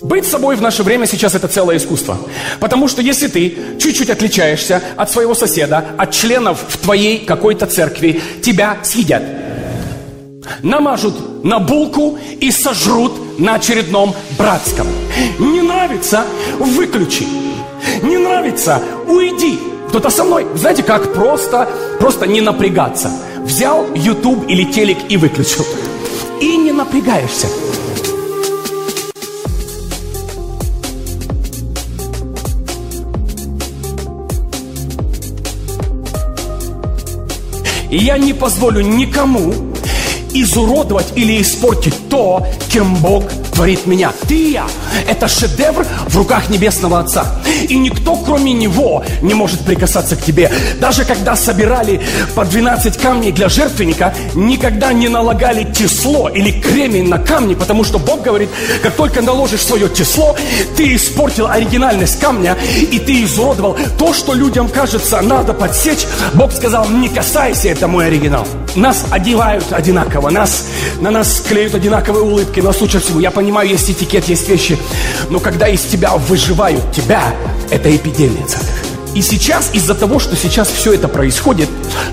Быть 0.00 0.26
собой 0.26 0.54
в 0.54 0.62
наше 0.62 0.84
время 0.84 1.06
сейчас 1.06 1.34
это 1.34 1.48
целое 1.48 1.76
искусство. 1.76 2.18
Потому 2.60 2.86
что 2.86 3.02
если 3.02 3.26
ты 3.26 3.58
чуть-чуть 3.80 4.10
отличаешься 4.10 4.80
от 4.96 5.10
своего 5.10 5.34
соседа, 5.34 5.84
от 5.96 6.12
членов 6.12 6.60
в 6.68 6.78
твоей 6.78 7.24
какой-то 7.24 7.66
церкви, 7.66 8.20
тебя 8.42 8.78
съедят. 8.84 9.22
Намажут 10.62 11.44
на 11.44 11.58
булку 11.58 12.16
и 12.40 12.52
сожрут 12.52 13.40
на 13.40 13.56
очередном 13.56 14.14
братском. 14.38 14.86
Не 15.40 15.62
нравится– 15.62 16.24
выключи. 16.58 17.26
Не 18.02 18.18
нравится– 18.18 18.80
уйди. 19.08 19.58
Кто-то 19.88 20.10
со 20.10 20.22
мной. 20.22 20.46
Знаете, 20.54 20.84
как 20.84 21.12
просто, 21.12 21.68
просто 21.98 22.26
не 22.26 22.40
напрягаться. 22.40 23.10
Взял 23.38 23.86
YouTube 23.94 24.48
или 24.48 24.64
телек 24.64 24.98
и 25.08 25.16
выключил. 25.16 25.66
И 26.40 26.56
не 26.56 26.70
напрягаешься. 26.70 27.48
И 37.90 37.96
я 37.96 38.18
не 38.18 38.34
позволю 38.34 38.82
никому 38.82 39.52
изуродовать 40.32 41.12
или 41.16 41.40
испортить 41.40 42.08
то, 42.08 42.46
кем 42.70 42.94
Бог 42.96 43.24
творит 43.52 43.86
меня. 43.86 44.12
Ты 44.26 44.34
и 44.34 44.52
я– 44.52 44.66
это 45.08 45.28
шедевр 45.28 45.86
в 46.06 46.16
руках 46.16 46.48
Небесного 46.48 47.00
Отца. 47.00 47.40
И 47.68 47.76
никто, 47.76 48.16
кроме 48.16 48.52
Него, 48.52 49.04
не 49.22 49.34
может 49.34 49.60
прикасаться 49.60 50.16
к 50.16 50.22
тебе. 50.22 50.50
Даже 50.80 51.04
когда 51.04 51.36
собирали 51.36 52.00
по 52.34 52.44
12 52.44 52.96
камней 52.98 53.32
для 53.32 53.48
жертвенника, 53.48 54.14
никогда 54.34 54.92
не 54.92 55.08
налагали 55.08 55.64
тесло 55.64 56.28
или 56.28 56.50
кремень 56.50 57.08
на 57.08 57.18
камни, 57.18 57.54
потому 57.54 57.84
что 57.84 57.98
Бог 57.98 58.22
говорит, 58.22 58.48
как 58.82 58.94
только 58.94 59.22
наложишь 59.22 59.62
свое 59.62 59.88
тесло, 59.88 60.36
ты 60.76 60.94
испортил 60.94 61.46
оригинальность 61.46 62.20
камня, 62.20 62.56
и 62.90 62.98
ты 62.98 63.24
изуродовал 63.24 63.76
то, 63.98 64.12
что 64.12 64.34
людям 64.34 64.68
кажется 64.68 65.20
надо 65.20 65.52
подсечь. 65.52 66.06
Бог 66.34 66.52
сказал, 66.52 66.88
не 66.88 67.08
касайся, 67.08 67.68
это 67.68 67.88
мой 67.88 68.06
оригинал. 68.06 68.46
Нас 68.78 69.06
одевают 69.10 69.72
одинаково, 69.72 70.30
нас, 70.30 70.66
на 71.00 71.10
нас 71.10 71.40
клеют 71.40 71.74
одинаковые 71.74 72.22
улыбки, 72.22 72.60
нас 72.60 72.80
учат 72.80 73.02
всему. 73.02 73.18
Я 73.18 73.32
понимаю, 73.32 73.68
есть 73.68 73.90
этикет, 73.90 74.26
есть 74.26 74.48
вещи, 74.48 74.78
но 75.30 75.40
когда 75.40 75.66
из 75.66 75.82
тебя 75.82 76.16
выживают 76.16 76.92
тебя, 76.92 77.34
это 77.70 77.94
эпидемия, 77.94 78.46
церковь. 78.46 78.87
И 79.18 79.20
сейчас, 79.20 79.70
из-за 79.72 79.96
того, 79.96 80.20
что 80.20 80.36
сейчас 80.36 80.68
все 80.68 80.92
это 80.92 81.08
происходит, 81.08 81.68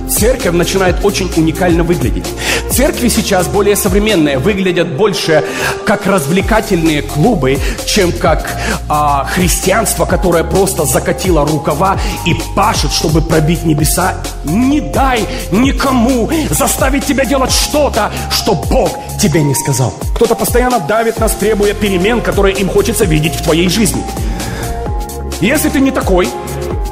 церковь 0.10 0.56
начинает 0.56 1.06
очень 1.06 1.32
уникально 1.38 1.84
выглядеть. 1.84 2.26
Церкви 2.72 3.10
сейчас 3.10 3.46
более 3.46 3.76
современные, 3.76 4.40
выглядят 4.40 4.88
больше 4.88 5.44
как 5.86 6.08
развлекательные 6.08 7.04
клубы, 7.04 7.60
чем 7.86 8.12
как 8.12 8.58
а, 8.90 9.24
христианство, 9.26 10.06
которое 10.06 10.44
просто 10.44 10.86
закатило 10.86 11.46
рукава 11.46 12.00
и 12.26 12.34
пашет, 12.56 12.92
чтобы 12.92 13.22
пробить 13.22 13.66
небеса. 13.66 14.16
Не 14.44 14.82
дай 14.82 15.28
никому 15.52 16.28
заставить 16.50 17.06
тебя 17.06 17.24
делать 17.24 17.52
что-то, 17.52 18.12
что 18.32 18.56
Бог 18.56 18.98
тебе 19.22 19.44
не 19.44 19.54
сказал. 19.54 19.94
Кто-то 20.16 20.34
постоянно 20.34 20.80
давит 20.80 21.20
нас, 21.20 21.34
требуя 21.34 21.76
перемен, 21.76 22.22
которые 22.22 22.56
им 22.56 22.68
хочется 22.68 23.06
видеть 23.06 23.36
в 23.36 23.44
твоей 23.44 23.70
жизни. 23.70 24.04
Если 25.42 25.70
ты 25.70 25.80
не 25.80 25.92
такой, 25.92 26.30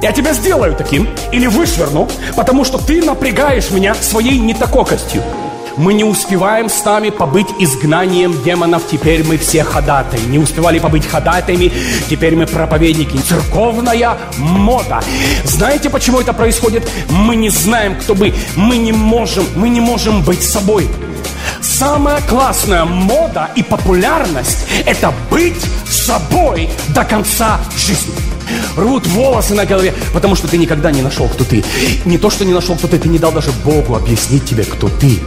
я 0.04 0.12
тебя 0.12 0.34
сделаю 0.34 0.76
таким 0.76 1.08
или 1.32 1.48
вышвырну, 1.48 2.10
потому 2.36 2.66
что 2.66 2.78
ты 2.78 3.02
напрягаешь 3.02 3.72
меня 3.72 3.96
своей 3.96 4.38
нетакокостью. 4.38 5.24
Мы 5.78 5.94
не 5.94 6.04
успеваем 6.04 6.70
с 6.70 6.84
нами 6.84 7.10
побыть 7.10 7.48
изгнанием 7.58 8.44
демонов, 8.44 8.84
теперь 8.92 9.24
мы 9.24 9.38
все 9.38 9.64
ходатай. 9.64 10.20
Не 10.28 10.40
успевали 10.40 10.80
побыть 10.80 11.08
ходатаями, 11.08 11.72
теперь 12.10 12.36
мы 12.36 12.46
проповедники. 12.46 13.18
Церковная 13.18 14.18
мода. 14.38 15.00
Знаете, 15.46 15.90
почему 15.90 16.20
это 16.20 16.34
происходит? 16.34 16.86
Мы 17.10 17.38
не 17.38 17.50
знаем, 17.50 17.96
кто 17.96 18.14
мы. 18.14 18.34
Мы 18.58 18.76
не 18.76 18.92
можем, 18.92 19.46
мы 19.56 19.70
не 19.70 19.80
можем 19.80 20.22
быть 20.22 20.44
собой. 20.44 20.90
Самая 21.62 22.20
классная 22.28 22.84
мода 22.84 23.52
и 23.56 23.64
популярность– 23.64 24.68
это 24.86 25.14
быть 25.32 25.66
собой 25.88 26.70
до 26.90 27.06
конца 27.06 27.58
жизни 27.78 28.23
рвут 28.76 29.08
волосы 29.08 29.54
на 29.54 29.66
голове, 29.66 29.94
потому 30.14 30.36
что 30.36 30.48
ты 30.48 30.58
никогда 30.58 30.92
не 30.92 31.02
нашел, 31.02 31.28
кто 31.28 31.44
ты. 31.44 31.64
Не 32.06 32.18
то, 32.18 32.30
что 32.30 32.46
не 32.46 32.54
нашел, 32.54 32.76
кто 32.76 32.88
ты, 32.88 33.00
ты 33.00 33.10
не 33.10 33.20
дал 33.20 33.32
даже 33.32 33.52
Богу 33.64 33.96
объяснить 33.96 34.46
тебе, 34.46 34.64
кто 34.64 34.90
ты. 34.90 35.20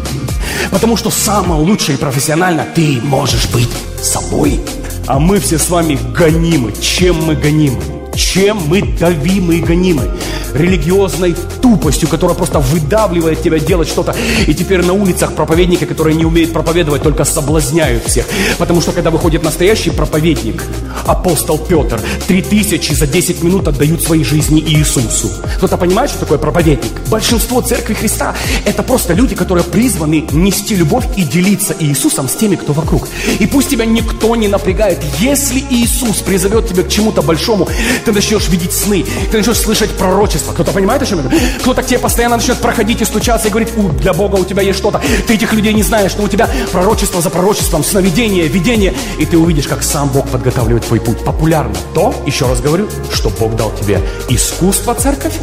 Потому 0.71 0.97
что 0.97 1.11
самое 1.11 1.61
лучшее 1.61 1.97
и 1.97 2.01
профессионально 2.01 2.67
ты 2.75 3.01
можешь 3.03 3.47
быть 3.49 3.71
собой. 4.03 4.61
А 5.07 5.19
мы 5.19 5.39
все 5.39 5.59
с 5.59 5.71
вами 5.71 5.99
гонимы. 6.17 6.73
Чем 6.81 7.25
мы 7.25 7.35
гонимы? 7.35 7.81
Чем 8.15 8.59
мы 8.67 8.83
давимы 8.83 9.57
и 9.57 9.61
гонимы? 9.61 10.11
Религиозной 10.57 11.37
тупостью, 11.61 12.09
которая 12.09 12.37
просто 12.37 12.59
выдавливает 12.59 13.43
тебя 13.43 13.59
делать 13.59 13.89
что-то. 13.89 14.15
И 14.47 14.55
теперь 14.55 14.85
на 14.85 14.93
улицах 14.93 15.35
проповедники, 15.35 15.85
которые 15.85 16.17
не 16.17 16.25
умеют 16.25 16.53
проповедовать, 16.53 17.03
только 17.03 17.25
соблазняют 17.25 18.05
всех. 18.05 18.27
Потому 18.59 18.81
что 18.81 18.93
когда 18.93 19.11
выходит 19.11 19.43
настоящий 19.43 19.91
проповедник, 19.91 20.63
апостол 21.07 21.59
Петр, 21.59 22.01
три 22.27 22.43
тысячи 22.43 22.93
за 22.93 23.07
10 23.07 23.43
минут 23.43 23.69
отдают 23.69 24.03
своей 24.03 24.25
жизни 24.25 24.61
Иисусу. 24.61 25.31
Кто-то 25.57 25.77
понимает, 25.77 26.11
что 26.11 26.21
такое 26.21 26.39
проповедник? 26.39 26.93
Большинство 27.09 27.61
церкви 27.61 27.95
Христа– 27.95 28.35
это 28.65 28.83
просто 28.83 29.15
люди, 29.15 29.35
которые 29.35 29.65
призваны 29.65 30.27
нести 30.33 30.75
любовь 30.75 31.05
и 31.17 31.23
делиться 31.23 31.75
Иисусом 31.79 32.29
с 32.29 32.35
теми, 32.35 32.57
кто 32.57 32.73
вокруг. 32.73 33.09
И 33.39 33.47
пусть 33.47 33.69
тебя 33.69 33.85
никто 33.85 34.37
не 34.37 34.49
напрягает. 34.49 34.99
Если 35.21 35.63
Иисус 35.71 36.19
призовет 36.19 36.69
тебя 36.69 36.83
к 36.83 36.89
чему-то 36.89 37.23
большому, 37.23 37.69
ты 38.05 38.13
начнешь 38.13 38.49
видеть 38.49 38.73
сны, 38.73 39.05
ты 39.31 39.39
начнешь 39.39 39.59
слышать 39.59 39.91
пророчество. 39.91 40.46
Кто-то 40.53 40.73
понимает, 40.73 41.03
о 41.03 41.07
чем 41.07 41.19
я 41.19 41.25
говорю? 41.25 41.41
Кто-то 41.61 41.83
к 41.83 41.87
тебе 41.87 41.99
постоянно 41.99 42.37
начнет 42.37 42.59
проходить 42.59 43.01
и 43.01 43.05
стучаться 43.05 43.49
и 43.49 43.51
говорить, 43.51 43.77
у, 43.77 43.89
для 43.89 44.13
Бога 44.13 44.37
у 44.37 44.45
тебя 44.45 44.63
есть 44.63 44.79
что-то. 44.79 45.01
Ты 45.27 45.35
этих 45.35 45.53
людей 45.53 45.73
не 45.73 45.83
знаешь, 45.83 46.13
но 46.17 46.25
у 46.25 46.29
тебя 46.29 46.49
пророчество 46.73 47.21
за 47.21 47.31
пророчеством, 47.31 47.85
сновидение, 47.85 48.47
видение. 48.47 48.95
И 49.19 49.27
ты 49.27 49.39
увидишь, 49.39 49.69
как 49.69 49.83
сам 49.83 50.09
Бог 50.09 50.29
подготавливает 50.29 50.85
твой 50.87 51.01
путь. 51.01 51.25
Популярно 51.25 51.75
то, 51.95 52.15
еще 52.27 52.47
раз 52.47 52.61
говорю, 52.61 52.89
что 53.13 53.31
Бог 53.31 53.57
дал 53.57 53.73
тебе 53.73 54.01
искусство, 54.29 54.95
церковь, 54.95 55.35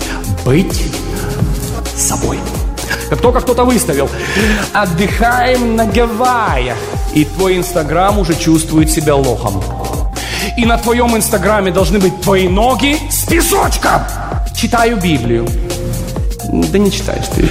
быть 0.45 0.83
собой. 1.95 2.39
Как 3.09 3.21
только 3.21 3.41
кто-то 3.41 3.63
выставил 3.63 4.09
«Отдыхаем 4.73 5.75
на 5.75 5.85
Гавайях», 5.85 6.77
и 7.13 7.25
твой 7.25 7.57
Инстаграм 7.57 8.17
уже 8.17 8.33
чувствует 8.33 8.89
себя 8.89 9.15
лохом. 9.15 9.63
И 10.57 10.65
на 10.65 10.77
твоем 10.77 11.15
Инстаграме 11.15 11.71
должны 11.71 11.99
быть 11.99 12.21
твои 12.21 12.47
ноги 12.47 12.97
с 13.09 13.25
песочком. 13.25 14.01
Читаю 14.63 14.95
Библию. 14.95 15.45
Да 16.71 16.77
не 16.77 16.89
читаешь 16.89 17.25
ты. 17.35 17.49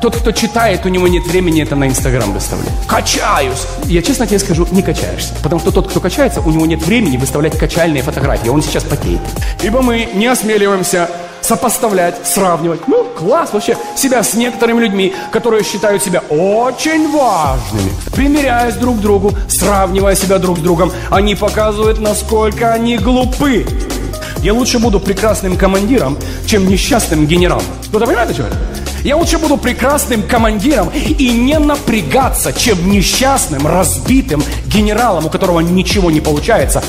Тот, 0.00 0.16
кто 0.16 0.32
читает, 0.32 0.86
у 0.86 0.88
него 0.88 1.06
нет 1.06 1.26
времени 1.26 1.62
это 1.62 1.76
на 1.76 1.86
Инстаграм 1.86 2.32
выставлять. 2.32 2.72
Качаюсь. 2.88 3.66
Я 3.84 4.00
честно 4.00 4.26
тебе 4.26 4.38
скажу, 4.38 4.66
не 4.70 4.80
качаешься. 4.80 5.34
Потому 5.42 5.60
что 5.60 5.70
тот, 5.70 5.90
кто 5.90 6.00
качается, 6.00 6.40
у 6.40 6.50
него 6.50 6.64
нет 6.64 6.82
времени 6.82 7.18
выставлять 7.18 7.58
качальные 7.58 8.02
фотографии. 8.02 8.48
Он 8.48 8.62
сейчас 8.62 8.84
потеет. 8.84 9.20
Ибо 9.62 9.82
мы 9.82 10.08
не 10.14 10.28
осмеливаемся 10.28 11.10
сопоставлять, 11.42 12.26
сравнивать. 12.26 12.88
Ну, 12.88 13.04
класс 13.04 13.52
вообще 13.52 13.76
себя 13.96 14.22
с 14.22 14.32
некоторыми 14.32 14.80
людьми, 14.80 15.12
которые 15.30 15.62
считают 15.62 16.02
себя 16.02 16.20
очень 16.30 17.12
важными. 17.12 17.90
Примеряясь 18.14 18.76
друг 18.76 18.96
к 18.96 19.00
другу, 19.00 19.34
сравнивая 19.46 20.14
себя 20.14 20.38
друг 20.38 20.58
с 20.58 20.62
другом, 20.62 20.90
они 21.10 21.34
показывают, 21.34 21.98
насколько 21.98 22.72
они 22.72 22.96
глупы. 22.96 23.66
Я 24.42 24.54
лучше 24.54 24.78
буду 24.78 25.00
прекрасным 25.00 25.58
командиром, 25.58 26.16
чем 26.46 26.66
несчастным 26.66 27.26
генералом. 27.26 27.64
Кто-то 27.88 28.06
понимает, 28.06 28.30
о 28.30 28.34
чем? 28.34 28.46
Я 29.04 29.16
лучше 29.16 29.38
буду 29.38 29.58
прекрасным 29.58 30.22
командиром 30.22 30.90
и 30.94 31.30
не 31.30 31.58
напрягаться, 31.58 32.52
чем 32.52 32.90
несчастным, 32.90 33.66
разбитым 33.66 34.42
генералом, 34.66 35.26
у 35.26 35.28
которого 35.28 35.60
ничего 35.60 36.10
не 36.10 36.20
получается. 36.20 36.82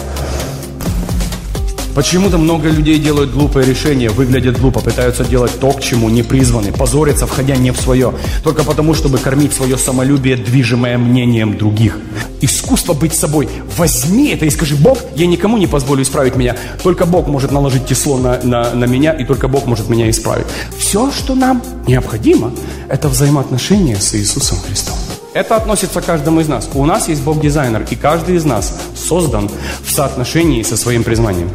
Почему-то 1.96 2.38
много 2.38 2.70
людей 2.70 3.00
делают 3.00 3.32
глупые 3.32 3.66
решения, 3.66 4.10
выглядят 4.10 4.60
глупо, 4.60 4.80
пытаются 4.80 5.26
делать 5.26 5.60
то, 5.60 5.72
к 5.72 5.82
чему 5.82 6.10
не 6.10 6.24
призваны, 6.24 6.72
позорятся, 6.72 7.28
входя 7.28 7.58
не 7.58 7.72
в 7.72 7.78
свое, 7.78 8.14
только 8.44 8.64
потому, 8.64 8.94
чтобы 8.94 9.18
кормить 9.18 9.54
свое 9.54 9.78
самолюбие, 9.78 10.38
движимое 10.38 10.98
мнением 10.98 11.58
других. 11.58 11.98
Искусство 12.40 12.94
быть 12.94 13.14
собой. 13.14 13.50
Возьми 13.78 14.30
это 14.30 14.46
и 14.46 14.50
скажи, 14.50 14.76
Бог, 14.76 15.00
я 15.16 15.28
никому 15.28 15.58
не 15.58 15.68
позволю 15.68 16.02
исправить 16.04 16.36
меня. 16.36 16.56
Только 16.82 17.06
Бог 17.06 17.28
может 17.28 17.52
наложить 17.52 17.86
тесло 17.86 18.18
на, 18.18 18.40
на, 18.42 18.72
на 18.74 18.86
меня, 18.86 19.12
и 19.12 19.26
только 19.26 19.50
Бог 19.50 19.66
может 19.66 19.90
меня 19.90 20.10
исправить. 20.10 20.48
Все, 20.78 21.12
что 21.12 21.36
нам 21.36 21.62
необходимо, 21.88 22.52
это 22.88 23.10
взаимоотношения 23.10 23.98
с 23.98 24.16
Иисусом 24.16 24.58
Христом. 24.66 24.96
Это 25.34 25.56
относится 25.56 26.02
к 26.02 26.06
каждому 26.06 26.42
из 26.42 26.48
нас. 26.48 26.70
У 26.74 26.86
нас 26.86 27.08
есть 27.08 27.22
Бог-дизайнер, 27.22 27.86
и 27.90 27.96
каждый 27.96 28.36
из 28.36 28.46
нас 28.46 28.78
создан 28.96 29.50
в 29.84 29.92
соотношении 29.92 30.64
со 30.64 30.76
своим 30.76 31.04
призванием. 31.04 31.50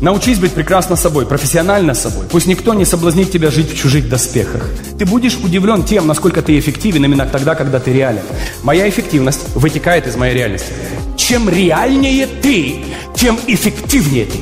Научись 0.00 0.38
быть 0.38 0.52
прекрасно 0.52 0.96
собой, 0.96 1.26
профессионально 1.26 1.94
собой. 1.94 2.26
Пусть 2.30 2.46
никто 2.46 2.74
не 2.74 2.84
соблазнит 2.84 3.32
тебя 3.32 3.50
жить 3.50 3.72
в 3.72 3.76
чужих 3.76 4.08
доспехах. 4.08 4.64
Ты 4.98 5.04
будешь 5.04 5.36
удивлен 5.36 5.82
тем, 5.84 6.06
насколько 6.06 6.40
ты 6.42 6.58
эффективен 6.58 7.04
именно 7.04 7.26
тогда, 7.26 7.54
когда 7.54 7.80
ты 7.80 7.92
реален. 7.92 8.22
Моя 8.62 8.88
эффективность 8.88 9.40
вытекает 9.54 10.06
из 10.06 10.16
моей 10.16 10.34
реальности. 10.34 10.72
чем 11.16 11.48
реальнее 11.48 12.26
ты, 12.26 12.84
тем 13.14 13.38
эффективнее 13.46 14.26
ты. 14.26 14.38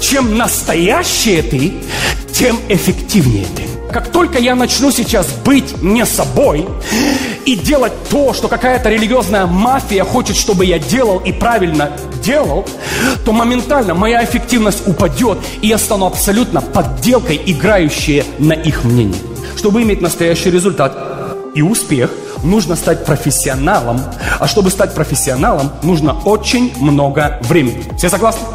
Чем 0.00 0.36
настоящее 0.36 1.42
ты, 1.42 1.74
тем 2.32 2.58
эффективнее 2.68 3.46
ты. 3.56 3.69
Как 3.92 4.12
только 4.12 4.38
я 4.38 4.54
начну 4.54 4.92
сейчас 4.92 5.26
быть 5.44 5.82
не 5.82 6.06
собой 6.06 6.66
и 7.44 7.56
делать 7.56 7.92
то, 8.08 8.32
что 8.32 8.46
какая-то 8.46 8.88
религиозная 8.88 9.46
мафия 9.46 10.04
хочет, 10.04 10.36
чтобы 10.36 10.64
я 10.64 10.78
делал 10.78 11.18
и 11.18 11.32
правильно 11.32 11.90
делал, 12.22 12.66
то 13.24 13.32
моментально 13.32 13.94
моя 13.94 14.24
эффективность 14.24 14.86
упадет, 14.86 15.38
и 15.60 15.66
я 15.66 15.78
стану 15.78 16.06
абсолютно 16.06 16.60
подделкой, 16.60 17.40
играющей 17.44 18.24
на 18.38 18.52
их 18.52 18.84
мнение. 18.84 19.20
Чтобы 19.56 19.82
иметь 19.82 20.00
настоящий 20.00 20.50
результат 20.50 20.96
и 21.54 21.62
успех, 21.62 22.10
нужно 22.44 22.76
стать 22.76 23.04
профессионалом. 23.04 24.00
А 24.38 24.46
чтобы 24.46 24.70
стать 24.70 24.94
профессионалом, 24.94 25.72
нужно 25.82 26.16
очень 26.24 26.72
много 26.80 27.40
времени. 27.42 27.84
Все 27.96 28.08
согласны? 28.08 28.46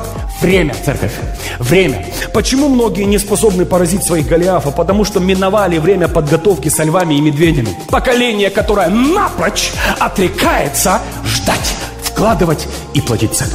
Время, 0.45 0.75
церковь. 0.85 1.13
Время. 1.57 2.05
Почему 2.31 2.69
многие 2.69 3.05
не 3.05 3.17
способны 3.17 3.65
поразить 3.65 4.03
своих 4.03 4.27
Голиафов? 4.27 4.75
Потому 4.75 5.03
что 5.03 5.19
миновали 5.19 5.79
время 5.79 6.07
подготовки 6.07 6.69
со 6.69 6.83
львами 6.83 7.15
и 7.15 7.21
медведями. 7.21 7.69
Поколение, 7.89 8.51
которое 8.51 8.89
напрочь 8.89 9.71
отрекается 9.97 11.01
ждать, 11.25 11.73
вкладывать 12.03 12.67
и 12.93 13.01
платить 13.01 13.33
цену. 13.33 13.53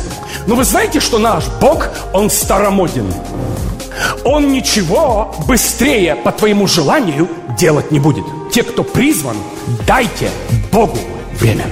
Но 0.49 0.57
вы 0.57 0.65
знаете, 0.65 0.99
что 0.99 1.21
наш 1.21 1.45
Бог, 1.61 1.91
Он 2.13 2.29
старомоден. 2.29 3.07
Он 4.25 4.51
ничего 4.51 5.33
быстрее 5.47 6.17
по 6.17 6.33
твоему 6.33 6.67
желанию 6.67 7.29
делать 7.57 7.93
не 7.93 8.01
будет. 8.01 8.25
Те, 8.53 8.65
кто 8.65 8.83
призван, 8.83 9.37
дайте 9.87 10.29
Богу 10.73 10.99
время. 11.39 11.67